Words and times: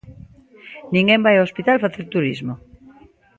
Ninguén 0.95 1.23
vai 1.25 1.35
ao 1.37 1.45
hospital 1.47 1.77
facer 1.85 2.05
turismo. 2.13 2.53